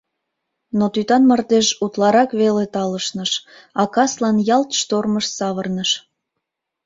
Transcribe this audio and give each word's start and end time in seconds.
Но 0.77 0.85
тӱтан 0.93 1.23
мардеж 1.29 1.67
утларак 1.83 2.29
веле 2.41 2.65
талышныш, 2.73 3.31
а 3.81 3.83
каслан 3.95 4.37
ялт 4.55 4.69
штормыш 4.81 5.25
савырныш.. 5.37 5.91